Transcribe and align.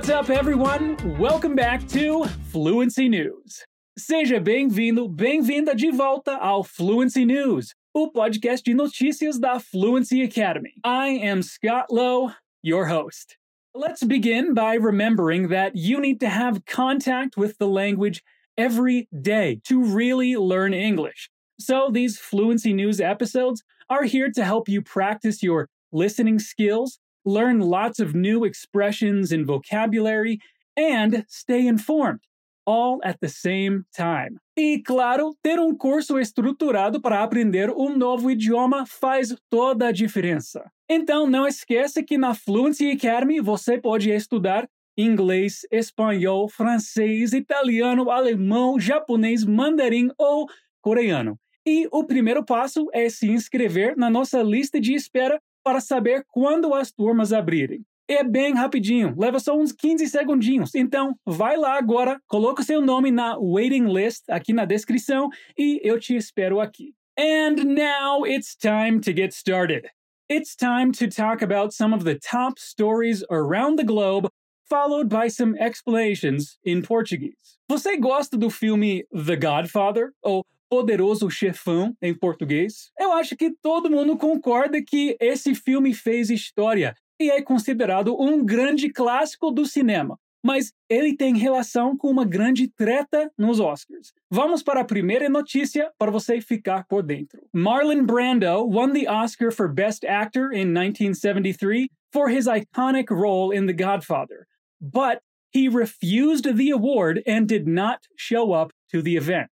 What's 0.00 0.08
up, 0.08 0.30
everyone? 0.30 0.96
Welcome 1.18 1.54
back 1.54 1.86
to 1.88 2.24
Fluency 2.50 3.06
News. 3.06 3.62
Seja 3.98 4.40
bem-vindo, 4.40 5.14
bem-vinda 5.14 5.76
de 5.76 5.90
volta 5.90 6.38
ao 6.40 6.64
Fluency 6.64 7.26
News, 7.26 7.74
o 7.92 8.10
podcast 8.10 8.64
de 8.64 8.72
notícias 8.72 9.38
da 9.38 9.60
Fluency 9.60 10.22
Academy. 10.22 10.72
I 10.82 11.08
am 11.22 11.42
Scott 11.42 11.88
Lowe, 11.90 12.32
your 12.62 12.86
host. 12.86 13.36
Let's 13.74 14.02
begin 14.02 14.54
by 14.54 14.76
remembering 14.76 15.48
that 15.48 15.76
you 15.76 16.00
need 16.00 16.18
to 16.20 16.30
have 16.30 16.64
contact 16.64 17.36
with 17.36 17.58
the 17.58 17.68
language 17.68 18.22
every 18.56 19.06
day 19.20 19.60
to 19.64 19.84
really 19.84 20.34
learn 20.34 20.72
English. 20.72 21.28
So, 21.58 21.90
these 21.92 22.18
Fluency 22.18 22.72
News 22.72 23.02
episodes 23.02 23.62
are 23.90 24.04
here 24.04 24.30
to 24.30 24.44
help 24.44 24.66
you 24.66 24.80
practice 24.80 25.42
your 25.42 25.68
listening 25.92 26.38
skills, 26.38 26.98
learn 27.24 27.60
lots 27.60 28.00
of 28.00 28.14
new 28.14 28.44
expressions 28.44 29.32
and 29.32 29.44
vocabulary, 29.44 30.38
and 30.76 31.24
stay 31.28 31.66
informed, 31.66 32.20
all 32.66 33.00
at 33.02 33.18
the 33.20 33.28
same 33.28 33.84
time. 33.94 34.38
E 34.56 34.82
claro, 34.82 35.34
ter 35.42 35.58
um 35.58 35.74
curso 35.74 36.18
estruturado 36.18 37.00
para 37.00 37.22
aprender 37.22 37.70
um 37.70 37.96
novo 37.96 38.30
idioma 38.30 38.84
faz 38.86 39.34
toda 39.48 39.88
a 39.88 39.92
diferença. 39.92 40.70
Então 40.88 41.26
não 41.26 41.46
esqueça 41.46 42.02
que 42.02 42.18
na 42.18 42.34
Fluency 42.34 42.90
Academy 42.90 43.40
você 43.40 43.78
pode 43.78 44.10
estudar 44.10 44.68
inglês, 44.96 45.66
espanhol, 45.70 46.48
francês, 46.48 47.32
italiano, 47.32 48.10
alemão, 48.10 48.78
japonês, 48.78 49.44
mandarim 49.44 50.10
ou 50.18 50.48
coreano. 50.82 51.38
E 51.66 51.88
o 51.92 52.04
primeiro 52.04 52.44
passo 52.44 52.86
é 52.92 53.08
se 53.08 53.30
inscrever 53.30 53.96
na 53.96 54.10
nossa 54.10 54.42
lista 54.42 54.80
de 54.80 54.94
espera 54.94 55.40
para 55.62 55.80
saber 55.80 56.24
quando 56.28 56.74
as 56.74 56.90
turmas 56.90 57.32
abrirem. 57.32 57.84
É 58.08 58.24
bem 58.24 58.54
rapidinho, 58.54 59.14
leva 59.16 59.38
só 59.38 59.56
uns 59.56 59.70
15 59.70 60.08
segundinhos. 60.08 60.74
Então, 60.74 61.14
vai 61.24 61.56
lá 61.56 61.78
agora, 61.78 62.20
coloca 62.26 62.62
seu 62.64 62.80
nome 62.80 63.12
na 63.12 63.38
waiting 63.38 63.84
list 63.84 64.24
aqui 64.28 64.52
na 64.52 64.64
descrição 64.64 65.28
e 65.56 65.80
eu 65.84 65.98
te 65.98 66.16
espero 66.16 66.58
aqui. 66.58 66.92
And 67.16 67.64
now 67.66 68.26
it's 68.26 68.56
time 68.56 69.00
to 69.00 69.12
get 69.12 69.32
started. 69.32 69.88
It's 70.28 70.56
time 70.56 70.90
to 70.92 71.08
talk 71.08 71.42
about 71.42 71.72
some 71.72 71.94
of 71.94 72.04
the 72.04 72.18
top 72.18 72.58
stories 72.58 73.24
around 73.30 73.78
the 73.78 73.84
globe, 73.84 74.28
followed 74.68 75.08
by 75.08 75.28
some 75.28 75.56
explanations 75.58 76.58
in 76.64 76.82
Portuguese. 76.82 77.58
Você 77.68 77.96
gosta 77.96 78.36
do 78.36 78.50
filme 78.50 79.04
The 79.12 79.36
Godfather 79.36 80.12
ou 80.22 80.44
Poderoso 80.70 81.28
Chefão 81.28 81.96
em 82.00 82.14
português? 82.14 82.92
Eu 82.96 83.12
acho 83.12 83.36
que 83.36 83.50
todo 83.60 83.90
mundo 83.90 84.16
concorda 84.16 84.80
que 84.80 85.16
esse 85.20 85.52
filme 85.52 85.92
fez 85.92 86.30
história 86.30 86.94
e 87.20 87.28
é 87.28 87.42
considerado 87.42 88.16
um 88.18 88.44
grande 88.44 88.88
clássico 88.88 89.50
do 89.50 89.66
cinema. 89.66 90.16
Mas 90.42 90.72
ele 90.88 91.16
tem 91.16 91.36
relação 91.36 91.96
com 91.96 92.08
uma 92.08 92.24
grande 92.24 92.68
treta 92.68 93.30
nos 93.36 93.60
Oscars. 93.60 94.12
Vamos 94.30 94.62
para 94.62 94.80
a 94.80 94.84
primeira 94.84 95.28
notícia 95.28 95.90
para 95.98 96.10
você 96.10 96.40
ficar 96.40 96.86
por 96.86 97.02
dentro. 97.02 97.42
Marlon 97.52 98.04
Brando 98.04 98.64
won 98.64 98.92
the 98.92 99.10
Oscar 99.10 99.52
for 99.52 99.68
Best 99.68 100.06
Actor 100.06 100.52
in 100.52 100.72
1973 100.72 101.88
for 102.12 102.30
his 102.30 102.46
iconic 102.46 103.10
role 103.10 103.52
in 103.52 103.66
The 103.66 103.74
Godfather, 103.74 104.46
but 104.80 105.20
he 105.52 105.68
refused 105.68 106.44
the 106.44 106.70
award 106.70 107.22
and 107.26 107.46
did 107.46 107.66
not 107.66 107.98
show 108.16 108.52
up 108.52 108.72
to 108.90 109.02
the 109.02 109.16
event. 109.16 109.50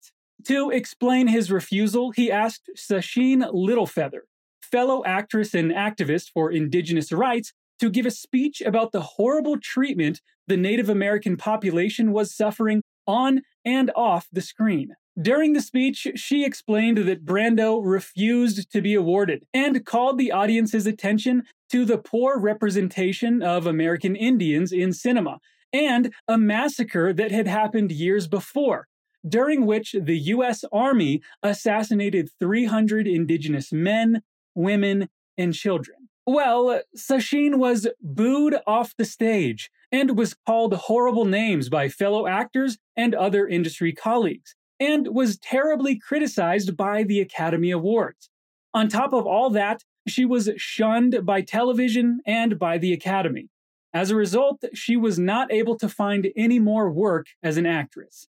To 0.46 0.70
explain 0.70 1.26
his 1.26 1.50
refusal, 1.50 2.12
he 2.12 2.30
asked 2.30 2.70
Sasheen 2.76 3.42
Littlefeather, 3.52 4.20
fellow 4.62 5.04
actress 5.04 5.54
and 5.54 5.72
activist 5.72 6.30
for 6.32 6.52
indigenous 6.52 7.10
rights, 7.10 7.52
to 7.80 7.90
give 7.90 8.06
a 8.06 8.12
speech 8.12 8.60
about 8.60 8.92
the 8.92 9.00
horrible 9.00 9.58
treatment 9.58 10.20
the 10.46 10.56
Native 10.56 10.88
American 10.88 11.36
population 11.36 12.12
was 12.12 12.32
suffering 12.32 12.82
on 13.08 13.42
and 13.64 13.90
off 13.96 14.28
the 14.30 14.40
screen. 14.40 14.94
During 15.20 15.52
the 15.52 15.60
speech, 15.60 16.06
she 16.14 16.44
explained 16.44 16.98
that 16.98 17.24
Brando 17.24 17.80
refused 17.82 18.70
to 18.70 18.80
be 18.80 18.94
awarded 18.94 19.42
and 19.52 19.84
called 19.84 20.16
the 20.16 20.30
audience's 20.30 20.86
attention 20.86 21.42
to 21.70 21.84
the 21.84 21.98
poor 21.98 22.38
representation 22.38 23.42
of 23.42 23.66
American 23.66 24.14
Indians 24.14 24.70
in 24.70 24.92
cinema 24.92 25.40
and 25.72 26.14
a 26.28 26.38
massacre 26.38 27.12
that 27.12 27.32
had 27.32 27.48
happened 27.48 27.90
years 27.90 28.28
before, 28.28 28.86
during 29.28 29.66
which 29.66 29.94
the 29.98 30.18
U.S. 30.18 30.64
Army 30.72 31.22
assassinated 31.42 32.30
300 32.38 33.06
indigenous 33.06 33.72
men, 33.72 34.22
women, 34.54 35.08
and 35.36 35.54
children. 35.54 36.08
Well, 36.26 36.80
Sasheen 36.96 37.56
was 37.56 37.86
booed 38.00 38.56
off 38.66 38.94
the 38.96 39.04
stage 39.04 39.70
and 39.92 40.18
was 40.18 40.34
called 40.46 40.74
horrible 40.74 41.24
names 41.24 41.68
by 41.68 41.88
fellow 41.88 42.26
actors 42.26 42.78
and 42.96 43.14
other 43.14 43.46
industry 43.46 43.92
colleagues, 43.92 44.56
and 44.80 45.14
was 45.14 45.38
terribly 45.38 45.98
criticized 45.98 46.76
by 46.76 47.04
the 47.04 47.20
Academy 47.20 47.70
Awards. 47.70 48.28
On 48.74 48.88
top 48.88 49.12
of 49.12 49.26
all 49.26 49.50
that, 49.50 49.84
she 50.08 50.24
was 50.24 50.50
shunned 50.56 51.24
by 51.24 51.42
television 51.42 52.20
and 52.26 52.58
by 52.58 52.78
the 52.78 52.92
Academy. 52.92 53.48
As 53.94 54.10
a 54.10 54.16
result, 54.16 54.64
she 54.74 54.96
was 54.96 55.18
not 55.18 55.52
able 55.52 55.78
to 55.78 55.88
find 55.88 56.28
any 56.36 56.58
more 56.58 56.90
work 56.90 57.26
as 57.42 57.56
an 57.56 57.66
actress. 57.66 58.26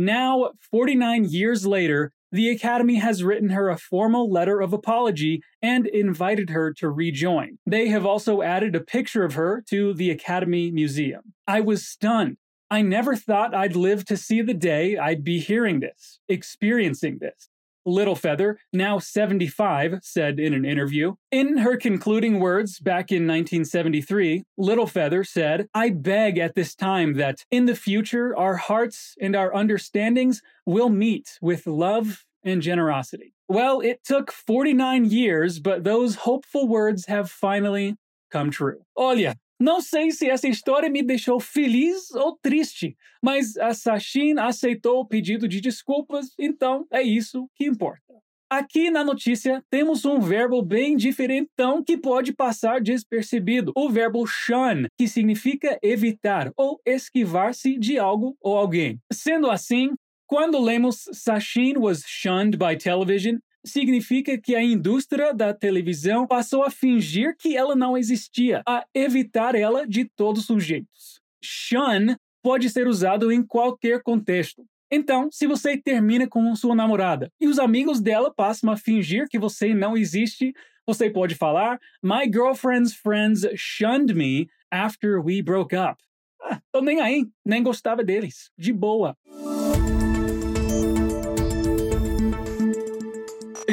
Now, 0.00 0.52
49 0.70 1.26
years 1.26 1.66
later, 1.66 2.10
the 2.32 2.48
Academy 2.48 2.94
has 2.94 3.22
written 3.22 3.50
her 3.50 3.68
a 3.68 3.76
formal 3.76 4.32
letter 4.32 4.62
of 4.62 4.72
apology 4.72 5.42
and 5.60 5.86
invited 5.86 6.48
her 6.48 6.72
to 6.78 6.88
rejoin. 6.88 7.58
They 7.66 7.88
have 7.88 8.06
also 8.06 8.40
added 8.40 8.74
a 8.74 8.80
picture 8.80 9.24
of 9.24 9.34
her 9.34 9.62
to 9.68 9.92
the 9.92 10.10
Academy 10.10 10.70
Museum. 10.70 11.34
I 11.46 11.60
was 11.60 11.86
stunned. 11.86 12.38
I 12.70 12.80
never 12.80 13.14
thought 13.14 13.54
I'd 13.54 13.76
live 13.76 14.06
to 14.06 14.16
see 14.16 14.40
the 14.40 14.54
day 14.54 14.96
I'd 14.96 15.22
be 15.22 15.38
hearing 15.38 15.80
this, 15.80 16.18
experiencing 16.30 17.18
this. 17.20 17.50
Littlefeather, 17.90 18.56
now 18.72 18.98
75, 18.98 19.98
said 20.02 20.38
in 20.38 20.54
an 20.54 20.64
interview. 20.64 21.14
In 21.30 21.58
her 21.58 21.76
concluding 21.76 22.40
words 22.40 22.78
back 22.78 23.10
in 23.10 23.26
1973, 23.26 24.44
Littlefeather 24.58 25.26
said, 25.26 25.68
I 25.74 25.90
beg 25.90 26.38
at 26.38 26.54
this 26.54 26.74
time 26.74 27.14
that 27.14 27.44
in 27.50 27.66
the 27.66 27.74
future 27.74 28.36
our 28.36 28.56
hearts 28.56 29.14
and 29.20 29.36
our 29.36 29.54
understandings 29.54 30.40
will 30.64 30.88
meet 30.88 31.38
with 31.42 31.66
love 31.66 32.24
and 32.42 32.62
generosity. 32.62 33.34
Well, 33.48 33.80
it 33.80 34.04
took 34.04 34.30
49 34.30 35.06
years, 35.06 35.58
but 35.58 35.84
those 35.84 36.14
hopeful 36.14 36.68
words 36.68 37.06
have 37.06 37.30
finally 37.30 37.96
come 38.30 38.50
true. 38.50 38.82
Olha, 38.96 39.34
Não 39.60 39.82
sei 39.82 40.10
se 40.10 40.26
essa 40.26 40.48
história 40.48 40.88
me 40.88 41.02
deixou 41.02 41.38
feliz 41.38 42.10
ou 42.12 42.34
triste, 42.40 42.96
mas 43.22 43.58
a 43.58 43.74
Sachin 43.74 44.38
aceitou 44.38 45.00
o 45.00 45.06
pedido 45.06 45.46
de 45.46 45.60
desculpas, 45.60 46.28
então 46.38 46.86
é 46.90 47.02
isso 47.02 47.46
que 47.54 47.66
importa. 47.66 48.00
Aqui 48.48 48.90
na 48.90 49.04
notícia 49.04 49.62
temos 49.70 50.04
um 50.06 50.18
verbo 50.18 50.62
bem 50.62 50.96
diferentão 50.96 51.84
que 51.84 51.96
pode 51.96 52.32
passar 52.32 52.80
despercebido, 52.80 53.70
o 53.76 53.90
verbo 53.90 54.26
shun, 54.26 54.86
que 54.98 55.06
significa 55.06 55.78
evitar 55.82 56.50
ou 56.56 56.80
esquivar-se 56.84 57.78
de 57.78 57.98
algo 57.98 58.36
ou 58.40 58.56
alguém. 58.56 58.98
Sendo 59.12 59.50
assim, 59.50 59.90
quando 60.26 60.58
lemos 60.58 61.04
Sachin 61.12 61.76
was 61.76 62.02
shunned 62.06 62.56
by 62.56 62.76
television, 62.76 63.36
significa 63.64 64.38
que 64.38 64.54
a 64.54 64.62
indústria 64.62 65.34
da 65.34 65.52
televisão 65.52 66.26
passou 66.26 66.62
a 66.62 66.70
fingir 66.70 67.36
que 67.38 67.56
ela 67.56 67.76
não 67.76 67.96
existia, 67.96 68.62
a 68.66 68.84
evitar 68.94 69.54
ela 69.54 69.86
de 69.86 70.04
todos 70.04 70.48
os 70.48 70.64
jeitos. 70.64 71.20
Shun 71.42 72.16
pode 72.42 72.70
ser 72.70 72.86
usado 72.86 73.30
em 73.30 73.42
qualquer 73.42 74.02
contexto. 74.02 74.64
Então, 74.90 75.28
se 75.30 75.46
você 75.46 75.76
termina 75.76 76.26
com 76.26 76.54
sua 76.56 76.74
namorada 76.74 77.30
e 77.40 77.46
os 77.46 77.58
amigos 77.58 78.00
dela 78.00 78.32
passam 78.34 78.70
a 78.70 78.76
fingir 78.76 79.28
que 79.28 79.38
você 79.38 79.72
não 79.72 79.96
existe, 79.96 80.52
você 80.86 81.08
pode 81.08 81.36
falar: 81.36 81.78
My 82.02 82.24
girlfriend's 82.24 82.92
friends 82.92 83.46
shunned 83.54 84.14
me 84.14 84.48
after 84.70 85.20
we 85.20 85.42
broke 85.42 85.76
up. 85.76 86.02
Ah, 86.42 86.60
tô 86.72 86.80
nem 86.80 87.00
aí, 87.00 87.26
nem 87.44 87.62
gostava 87.62 88.02
deles. 88.02 88.50
De 88.58 88.72
boa. 88.72 89.16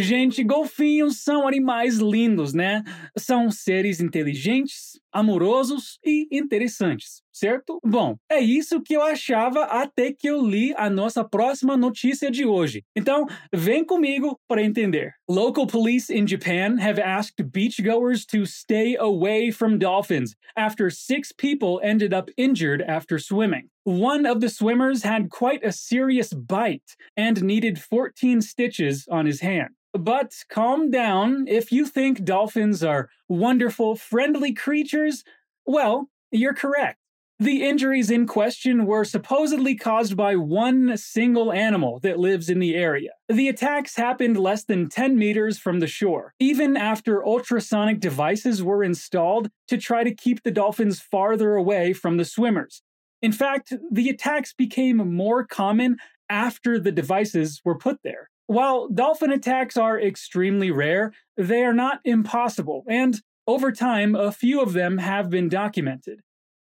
Gente, 0.01 0.44
golfinhos 0.44 1.23
são 1.23 1.47
animais 1.47 1.97
lindos, 1.97 2.53
né? 2.53 2.83
São 3.17 3.49
seres 3.49 3.99
inteligentes, 3.99 4.99
amorosos 5.11 5.97
e 6.05 6.27
interessantes, 6.31 7.23
certo? 7.33 7.79
Bom, 7.83 8.15
é 8.29 8.39
isso 8.39 8.81
que 8.81 8.94
eu 8.94 9.01
achava 9.01 9.63
até 9.63 10.13
que 10.13 10.27
eu 10.27 10.41
li 10.41 10.73
a 10.77 10.89
nossa 10.89 11.23
próxima 11.23 11.75
notícia 11.75 12.29
de 12.29 12.45
hoje. 12.45 12.83
Então, 12.95 13.25
vem 13.51 13.83
comigo 13.83 14.39
para 14.47 14.63
entender. 14.63 15.13
Local 15.27 15.65
police 15.65 16.13
in 16.13 16.27
Japan 16.27 16.77
have 16.79 16.99
asked 16.99 17.44
beachgoers 17.51 18.25
to 18.25 18.45
stay 18.45 18.95
away 18.97 19.51
from 19.51 19.79
dolphins 19.79 20.35
after 20.55 20.91
six 20.91 21.31
people 21.31 21.79
ended 21.81 22.13
up 22.13 22.31
injured 22.38 22.83
after 22.88 23.17
swimming. 23.17 23.69
One 23.83 24.25
of 24.25 24.41
the 24.41 24.49
swimmers 24.49 25.03
had 25.03 25.29
quite 25.29 25.63
a 25.63 25.71
serious 25.71 26.33
bite 26.33 26.95
and 27.15 27.41
needed 27.41 27.79
14 27.79 28.41
stitches 28.41 29.07
on 29.09 29.25
his 29.25 29.39
hand. 29.39 29.76
But 29.93 30.33
calm 30.49 30.91
down. 30.91 31.45
If 31.47 31.71
you 31.71 31.85
think 31.85 32.23
dolphins 32.23 32.83
are 32.83 33.09
wonderful, 33.27 33.95
friendly 33.95 34.53
creatures, 34.53 35.23
well, 35.65 36.09
you're 36.31 36.53
correct. 36.53 36.99
The 37.39 37.63
injuries 37.63 38.09
in 38.09 38.25
question 38.25 38.87
were 38.87 39.05
supposedly 39.05 39.75
caused 39.75 40.17
by 40.17 40.35
one 40.35 40.97
single 40.97 41.51
animal 41.51 41.99
that 41.99 42.17
lives 42.17 42.49
in 42.49 42.57
the 42.57 42.73
area. 42.73 43.11
The 43.29 43.47
attacks 43.47 43.95
happened 43.95 44.37
less 44.37 44.63
than 44.63 44.89
10 44.89 45.15
meters 45.19 45.59
from 45.59 45.79
the 45.79 45.85
shore, 45.85 46.33
even 46.39 46.75
after 46.75 47.23
ultrasonic 47.23 47.99
devices 47.99 48.63
were 48.63 48.83
installed 48.83 49.51
to 49.67 49.77
try 49.77 50.03
to 50.03 50.15
keep 50.15 50.41
the 50.41 50.51
dolphins 50.51 50.99
farther 50.99 51.53
away 51.53 51.93
from 51.93 52.17
the 52.17 52.25
swimmers. 52.25 52.81
In 53.21 53.31
fact, 53.31 53.71
the 53.91 54.09
attacks 54.09 54.53
became 54.53 54.97
more 54.97 55.45
common 55.45 55.97
after 56.29 56.79
the 56.79 56.91
devices 56.91 57.61
were 57.63 57.77
put 57.77 57.99
there. 58.03 58.29
While 58.47 58.88
dolphin 58.88 59.31
attacks 59.31 59.77
are 59.77 59.99
extremely 59.99 60.71
rare, 60.71 61.13
they 61.35 61.63
are 61.63 61.73
not 61.73 61.99
impossible, 62.05 62.83
and 62.88 63.21
over 63.45 63.71
time, 63.71 64.15
a 64.15 64.31
few 64.31 64.61
of 64.61 64.73
them 64.73 64.97
have 64.97 65.29
been 65.29 65.49
documented. 65.49 66.21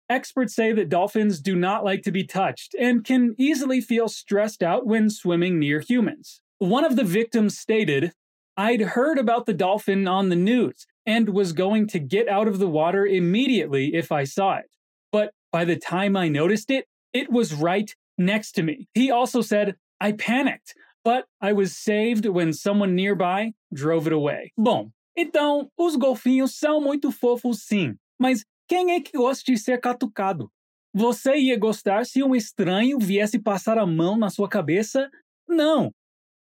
Experts 0.08 0.54
say 0.54 0.72
that 0.72 0.88
dolphins 0.88 1.40
do 1.40 1.54
not 1.54 1.84
like 1.84 2.02
to 2.02 2.10
be 2.10 2.24
touched 2.24 2.74
and 2.78 3.04
can 3.04 3.34
easily 3.38 3.80
feel 3.80 4.08
stressed 4.08 4.62
out 4.62 4.86
when 4.86 5.08
swimming 5.08 5.58
near 5.58 5.80
humans. 5.80 6.42
One 6.58 6.84
of 6.84 6.96
the 6.96 7.04
victims 7.04 7.58
stated, 7.58 8.12
I'd 8.56 8.80
heard 8.80 9.18
about 9.18 9.46
the 9.46 9.54
dolphin 9.54 10.08
on 10.08 10.28
the 10.28 10.36
news 10.36 10.86
and 11.06 11.30
was 11.30 11.52
going 11.52 11.86
to 11.88 11.98
get 11.98 12.28
out 12.28 12.48
of 12.48 12.58
the 12.58 12.68
water 12.68 13.06
immediately 13.06 13.94
if 13.94 14.10
I 14.12 14.24
saw 14.24 14.56
it. 14.56 14.70
But 15.12 15.32
by 15.52 15.64
the 15.64 15.76
time 15.76 16.16
I 16.16 16.28
noticed 16.28 16.70
it, 16.70 16.86
it 17.12 17.30
was 17.30 17.54
right 17.54 17.94
next 18.18 18.52
to 18.52 18.62
me. 18.62 18.88
He 18.92 19.10
also 19.10 19.40
said, 19.40 19.76
I 20.00 20.12
panicked 20.12 20.74
but 21.04 21.26
I 21.40 21.52
was 21.52 21.76
saved 21.76 22.26
when 22.26 22.52
someone 22.52 22.94
nearby 22.94 23.52
drove 23.72 24.06
it 24.06 24.14
away. 24.14 24.52
Bom, 24.56 24.90
então 25.16 25.70
os 25.76 25.96
golfinhos 25.96 26.56
são 26.56 26.80
muito 26.80 27.10
fofos 27.10 27.64
sim, 27.64 27.94
mas 28.18 28.44
quem 28.68 28.92
é 28.92 29.00
que 29.00 29.16
gosta 29.16 29.50
de 29.50 29.58
ser 29.58 29.80
catucado? 29.80 30.50
Você 30.92 31.36
ia 31.36 31.58
gostar 31.58 32.04
se 32.04 32.22
um 32.22 32.34
estranho 32.34 32.98
viesse 32.98 33.38
passar 33.38 33.78
a 33.78 33.86
mão 33.86 34.16
na 34.16 34.28
sua 34.28 34.48
cabeça? 34.48 35.08
Não! 35.48 35.92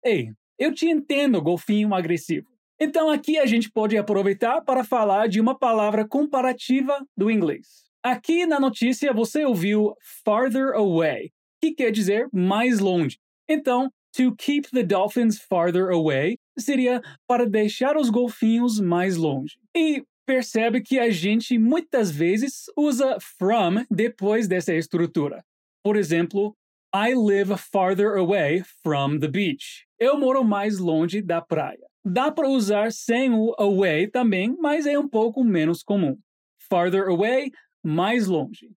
Ei, 0.03 0.31
eu 0.57 0.73
te 0.73 0.87
entendo, 0.87 1.41
golfinho 1.41 1.93
agressivo. 1.93 2.47
Então 2.79 3.09
aqui 3.09 3.37
a 3.37 3.45
gente 3.45 3.69
pode 3.69 3.97
aproveitar 3.97 4.61
para 4.61 4.83
falar 4.83 5.27
de 5.27 5.39
uma 5.39 5.57
palavra 5.57 6.07
comparativa 6.07 7.05
do 7.15 7.29
inglês. 7.29 7.89
Aqui 8.01 8.45
na 8.45 8.59
notícia 8.59 9.11
você 9.13 9.43
ouviu 9.43 9.93
farther 10.23 10.73
away, 10.73 11.31
que 11.61 11.73
quer 11.73 11.91
dizer 11.91 12.27
mais 12.31 12.79
longe. 12.79 13.17
Então, 13.47 13.91
To 14.15 14.35
keep 14.35 14.69
the 14.71 14.83
dolphins 14.83 15.39
farther 15.39 15.89
away 15.89 16.37
seria 16.57 17.01
para 17.27 17.45
deixar 17.45 17.95
os 17.95 18.09
golfinhos 18.09 18.79
mais 18.79 19.15
longe. 19.15 19.57
E 19.75 20.03
percebe 20.25 20.81
que 20.81 20.99
a 20.99 21.09
gente 21.09 21.57
muitas 21.57 22.11
vezes 22.11 22.65
usa 22.77 23.17
from 23.37 23.85
depois 23.89 24.47
dessa 24.47 24.73
estrutura. 24.73 25.43
Por 25.83 25.95
exemplo, 25.95 26.55
I 26.93 27.13
live 27.13 27.55
farther 27.57 28.17
away 28.17 28.63
from 28.83 29.19
the 29.19 29.27
beach. 29.27 29.85
Eu 29.99 30.19
moro 30.19 30.43
mais 30.43 30.79
longe 30.79 31.21
da 31.21 31.41
praia. 31.41 31.87
Dá 32.03 32.31
para 32.31 32.49
usar 32.49 32.91
sem 32.91 33.31
o 33.31 33.53
away 33.59 34.07
também, 34.07 34.55
mas 34.59 34.85
é 34.85 34.97
um 34.97 35.07
pouco 35.07 35.43
menos 35.43 35.83
comum. 35.83 36.17
Farther 36.69 37.07
away, 37.07 37.51
mais 37.83 38.27
longe. 38.27 38.71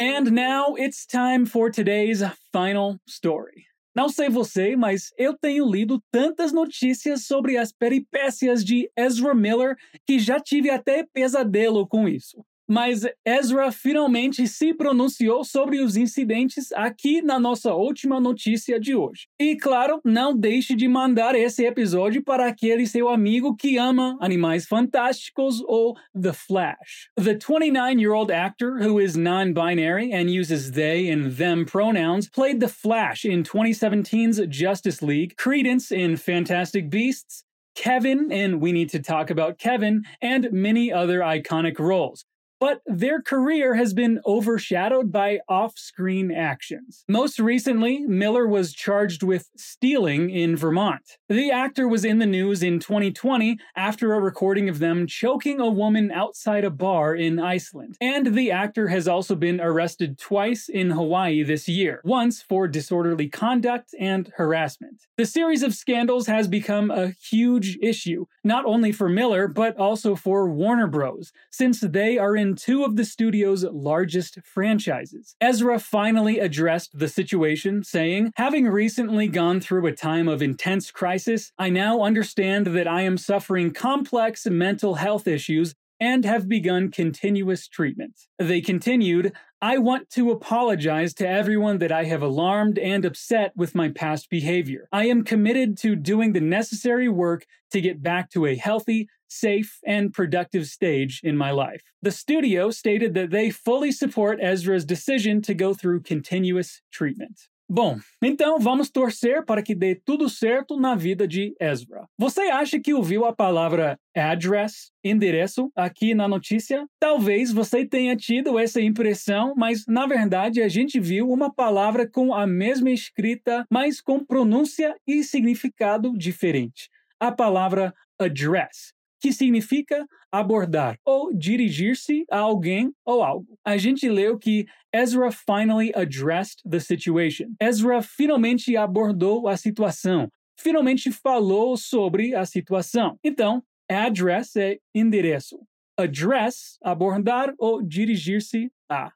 And 0.00 0.32
now 0.32 0.76
it's 0.78 1.04
time 1.04 1.44
for 1.44 1.70
today's 1.70 2.22
final 2.54 2.98
story. 3.06 3.66
Não 3.94 4.08
sei 4.08 4.30
você, 4.30 4.74
mas 4.74 5.12
eu 5.18 5.36
tenho 5.36 5.70
lido 5.70 6.02
tantas 6.10 6.52
notícias 6.54 7.26
sobre 7.26 7.58
as 7.58 7.70
peripécias 7.70 8.64
de 8.64 8.90
Ezra 8.96 9.34
Miller 9.34 9.76
que 10.06 10.18
já 10.18 10.40
tive 10.40 10.70
até 10.70 11.04
pesadelo 11.12 11.86
com 11.86 12.08
isso. 12.08 12.42
Mas 12.70 13.04
Ezra 13.26 13.72
finalmente 13.72 14.46
se 14.46 14.72
pronunciou 14.72 15.42
sobre 15.42 15.80
os 15.80 15.96
incidentes 15.96 16.70
aqui 16.70 17.20
na 17.20 17.36
nossa 17.36 17.74
última 17.74 18.20
notícia 18.20 18.78
de 18.78 18.94
hoje. 18.94 19.26
E 19.40 19.56
claro, 19.56 20.00
não 20.04 20.36
deixe 20.36 20.76
de 20.76 20.86
mandar 20.86 21.34
esse 21.34 21.66
episódio 21.66 22.22
para 22.22 22.46
aquele 22.46 22.86
seu 22.86 23.08
amigo 23.08 23.56
que 23.56 23.76
ama 23.76 24.16
Animais 24.20 24.66
Fantásticos 24.66 25.60
ou 25.66 25.96
The 26.14 26.32
Flash. 26.32 27.08
The 27.16 27.34
29-year-old 27.34 28.30
actor 28.32 28.78
who 28.80 29.00
is 29.00 29.16
non-binary 29.16 30.12
and 30.12 30.30
uses 30.30 30.70
they 30.70 31.10
and 31.10 31.32
them 31.32 31.64
pronouns 31.64 32.28
played 32.28 32.60
The 32.60 32.68
Flash 32.68 33.24
in 33.24 33.42
2017's 33.42 34.46
Justice 34.48 35.04
League, 35.04 35.34
Credence 35.36 35.90
in 35.90 36.16
Fantastic 36.16 36.88
Beasts, 36.88 37.42
Kevin 37.74 38.30
in 38.30 38.60
We 38.60 38.70
Need 38.70 38.90
to 38.90 39.00
Talk 39.00 39.28
About 39.28 39.58
Kevin, 39.58 40.04
and 40.22 40.52
many 40.52 40.92
other 40.92 41.18
iconic 41.18 41.80
roles 41.80 42.24
but 42.60 42.82
their 42.86 43.22
career 43.22 43.74
has 43.74 43.94
been 43.94 44.20
overshadowed 44.26 45.10
by 45.10 45.40
off 45.48 45.78
screen 45.78 46.30
actions. 46.30 47.04
Most 47.08 47.40
recently, 47.40 48.00
Miller 48.00 48.46
was 48.46 48.74
charged 48.74 49.22
with 49.22 49.48
stealing 49.56 50.28
in 50.30 50.56
Vermont. 50.56 51.16
The 51.28 51.50
actor 51.50 51.88
was 51.88 52.04
in 52.04 52.18
the 52.18 52.26
news 52.26 52.62
in 52.62 52.78
2020 52.78 53.58
after 53.74 54.12
a 54.12 54.20
recording 54.20 54.68
of 54.68 54.78
them 54.78 55.06
choking 55.06 55.58
a 55.58 55.70
woman 55.70 56.10
outside 56.10 56.64
a 56.64 56.70
bar 56.70 57.14
in 57.14 57.38
Iceland. 57.38 57.96
And 58.00 58.34
the 58.34 58.50
actor 58.50 58.88
has 58.88 59.08
also 59.08 59.34
been 59.34 59.60
arrested 59.60 60.18
twice 60.18 60.68
in 60.68 60.90
Hawaii 60.90 61.42
this 61.42 61.66
year, 61.66 62.02
once 62.04 62.42
for 62.42 62.68
disorderly 62.68 63.28
conduct 63.28 63.94
and 63.98 64.30
harassment. 64.36 65.06
The 65.16 65.24
series 65.24 65.62
of 65.62 65.74
scandals 65.74 66.26
has 66.26 66.46
become 66.46 66.90
a 66.90 67.08
huge 67.08 67.78
issue, 67.80 68.26
not 68.44 68.66
only 68.66 68.92
for 68.92 69.08
Miller, 69.08 69.48
but 69.48 69.76
also 69.78 70.14
for 70.14 70.50
Warner 70.50 70.86
Bros., 70.86 71.32
since 71.50 71.80
they 71.80 72.18
are 72.18 72.36
in 72.36 72.49
two 72.54 72.84
of 72.84 72.96
the 72.96 73.04
studio's 73.04 73.64
largest 73.64 74.38
franchises. 74.44 75.36
Ezra 75.40 75.78
finally 75.78 76.38
addressed 76.38 76.98
the 76.98 77.08
situation, 77.08 77.84
saying, 77.84 78.32
Having 78.36 78.68
recently 78.68 79.28
gone 79.28 79.60
through 79.60 79.86
a 79.86 79.92
time 79.92 80.28
of 80.28 80.42
intense 80.42 80.90
crisis, 80.90 81.52
I 81.58 81.70
now 81.70 82.02
understand 82.02 82.68
that 82.68 82.88
I 82.88 83.02
am 83.02 83.18
suffering 83.18 83.72
complex 83.72 84.46
mental 84.46 84.94
health 84.96 85.26
issues 85.26 85.74
and 86.00 86.24
have 86.24 86.48
begun 86.48 86.90
continuous 86.90 87.68
treatment. 87.68 88.14
They 88.38 88.62
continued, 88.62 89.32
I 89.60 89.76
want 89.76 90.08
to 90.10 90.30
apologize 90.30 91.12
to 91.14 91.28
everyone 91.28 91.78
that 91.78 91.92
I 91.92 92.04
have 92.04 92.22
alarmed 92.22 92.78
and 92.78 93.04
upset 93.04 93.52
with 93.54 93.74
my 93.74 93.90
past 93.90 94.30
behavior. 94.30 94.88
I 94.90 95.06
am 95.06 95.22
committed 95.22 95.76
to 95.78 95.94
doing 95.94 96.32
the 96.32 96.40
necessary 96.40 97.10
work 97.10 97.44
to 97.72 97.82
get 97.82 98.02
back 98.02 98.30
to 98.30 98.46
a 98.46 98.56
healthy, 98.56 99.08
safe, 99.30 99.78
and 99.86 100.12
productive 100.12 100.66
stage 100.66 101.20
in 101.22 101.36
my 101.36 101.50
life. 101.50 101.82
The 102.02 102.10
studio 102.10 102.70
stated 102.70 103.14
that 103.14 103.30
they 103.30 103.50
fully 103.50 103.92
support 103.92 104.40
Ezra's 104.42 104.84
decision 104.84 105.40
to 105.42 105.54
go 105.54 105.72
through 105.72 106.02
continuous 106.02 106.82
treatment. 106.92 107.48
Bom, 107.72 108.00
então 108.20 108.58
vamos 108.58 108.90
torcer 108.90 109.44
para 109.44 109.62
que 109.62 109.76
dê 109.76 109.94
tudo 109.94 110.28
certo 110.28 110.76
na 110.76 110.96
vida 110.96 111.28
de 111.28 111.54
Ezra. 111.60 112.04
Você 112.18 112.40
acha 112.40 112.80
que 112.80 112.92
ouviu 112.92 113.24
a 113.24 113.32
palavra 113.32 113.96
address, 114.12 114.90
endereço, 115.04 115.70
aqui 115.76 116.12
na 116.12 116.26
notícia? 116.26 116.84
Talvez 116.98 117.52
você 117.52 117.86
tenha 117.86 118.16
tido 118.16 118.58
essa 118.58 118.80
impressão, 118.80 119.54
mas 119.56 119.84
na 119.86 120.04
verdade 120.04 120.60
a 120.60 120.68
gente 120.68 120.98
viu 120.98 121.30
uma 121.30 121.54
palavra 121.54 122.10
com 122.10 122.34
a 122.34 122.44
mesma 122.44 122.90
escrita, 122.90 123.64
mas 123.70 124.00
com 124.00 124.24
pronúncia 124.24 124.96
e 125.06 125.22
significado 125.22 126.12
diferente. 126.18 126.90
A 127.20 127.30
palavra 127.30 127.94
address 128.18 128.92
que 129.20 129.32
significa 129.32 130.06
abordar 130.32 130.96
ou 131.04 131.32
dirigir-se 131.32 132.24
a 132.30 132.38
alguém 132.38 132.92
ou 133.04 133.22
algo. 133.22 133.58
A 133.64 133.76
gente 133.76 134.08
leu 134.08 134.38
que 134.38 134.66
Ezra 134.92 135.30
finally 135.30 135.92
addressed 135.94 136.62
the 136.68 136.80
situation. 136.80 137.48
Ezra 137.60 138.02
finalmente 138.02 138.76
abordou 138.76 139.46
a 139.46 139.56
situação, 139.56 140.28
finalmente 140.58 141.10
falou 141.10 141.76
sobre 141.76 142.34
a 142.34 142.44
situação. 142.46 143.18
Então, 143.22 143.62
address 143.88 144.56
é 144.56 144.78
endereço. 144.94 145.58
Address, 145.98 146.78
abordar 146.82 147.52
ou 147.58 147.82
dirigir-se 147.82 148.70
a. 148.88 149.12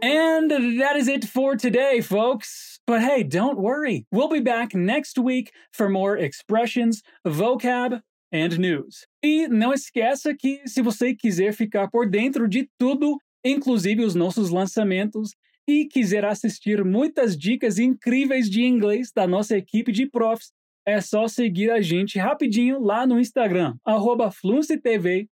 And 0.00 0.50
that 0.80 0.96
is 0.96 1.08
it 1.08 1.26
for 1.26 1.56
today, 1.56 2.00
folks. 2.00 2.77
But 2.88 3.02
hey, 3.02 3.22
don't 3.22 3.58
worry. 3.58 4.06
We'll 4.10 4.30
be 4.30 4.40
back 4.40 4.74
next 4.74 5.18
week 5.18 5.52
for 5.70 5.90
more 5.90 6.16
expressions, 6.16 7.02
vocab, 7.22 8.00
and 8.32 8.58
news. 8.58 9.06
E 9.22 9.46
não 9.46 9.74
esqueça 9.74 10.34
que 10.34 10.66
se 10.66 10.80
você 10.80 11.14
quiser 11.14 11.52
ficar 11.52 11.90
por 11.90 12.08
dentro 12.08 12.48
de 12.48 12.66
tudo, 12.78 13.18
inclusive 13.44 14.02
os 14.02 14.14
nossos 14.14 14.48
lançamentos, 14.48 15.34
e 15.68 15.84
quiser 15.84 16.24
assistir 16.24 16.82
muitas 16.82 17.36
dicas 17.36 17.78
incríveis 17.78 18.48
de 18.48 18.62
inglês 18.62 19.12
da 19.14 19.26
nossa 19.26 19.54
equipe 19.54 19.92
de 19.92 20.06
profs, 20.06 20.50
é 20.86 20.98
só 21.02 21.28
seguir 21.28 21.70
a 21.70 21.82
gente 21.82 22.18
rapidinho 22.18 22.80
lá 22.80 23.06
no 23.06 23.20
Instagram, 23.20 23.76
arroba 23.84 24.30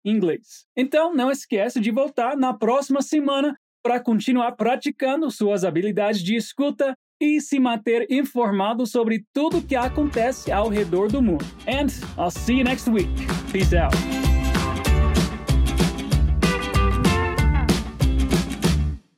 Inglês. 0.04 0.66
Então, 0.76 1.14
não 1.14 1.30
esqueça 1.30 1.80
de 1.80 1.90
voltar 1.90 2.36
na 2.36 2.52
próxima 2.52 3.00
semana 3.00 3.56
para 3.82 3.98
continuar 3.98 4.52
praticando 4.52 5.30
suas 5.30 5.64
habilidades 5.64 6.22
de 6.22 6.36
escuta, 6.36 6.94
e 7.20 7.40
se 7.40 7.58
manter 7.58 8.06
informado 8.10 8.86
sobre 8.86 9.24
tudo 9.32 9.62
que 9.62 9.76
acontece 9.76 10.52
ao 10.52 10.68
redor 10.68 11.10
do 11.10 11.22
mundo. 11.22 11.44
And 11.66 11.88
I'll 12.18 12.30
see 12.30 12.58
you 12.58 12.64
next 12.64 12.88
week. 12.88 13.08
Peace 13.52 13.74
out. 13.74 13.94